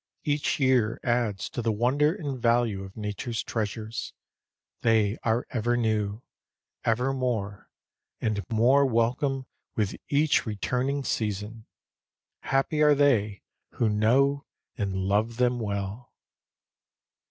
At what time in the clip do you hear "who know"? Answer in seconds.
13.73-14.47